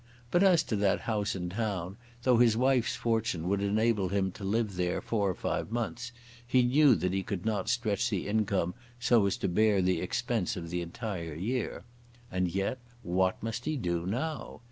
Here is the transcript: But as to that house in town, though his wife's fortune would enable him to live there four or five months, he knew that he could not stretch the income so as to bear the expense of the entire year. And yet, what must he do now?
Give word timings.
But 0.31 0.41
as 0.41 0.63
to 0.63 0.75
that 0.77 1.01
house 1.01 1.35
in 1.35 1.49
town, 1.49 1.95
though 2.23 2.37
his 2.37 2.57
wife's 2.57 2.95
fortune 2.95 3.47
would 3.47 3.61
enable 3.61 4.09
him 4.09 4.31
to 4.31 4.43
live 4.43 4.75
there 4.75 4.99
four 4.99 5.29
or 5.29 5.35
five 5.35 5.71
months, 5.71 6.11
he 6.43 6.63
knew 6.63 6.95
that 6.95 7.13
he 7.13 7.21
could 7.21 7.45
not 7.45 7.69
stretch 7.69 8.09
the 8.09 8.27
income 8.27 8.73
so 8.99 9.27
as 9.27 9.37
to 9.37 9.47
bear 9.47 9.79
the 9.79 10.01
expense 10.01 10.55
of 10.57 10.71
the 10.71 10.81
entire 10.81 11.35
year. 11.35 11.83
And 12.31 12.47
yet, 12.49 12.79
what 13.03 13.43
must 13.43 13.65
he 13.65 13.77
do 13.77 14.07
now? 14.07 14.59